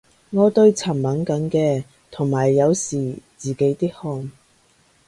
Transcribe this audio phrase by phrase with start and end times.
[0.31, 4.31] 我對塵敏感嘅，同埋有時自己啲汗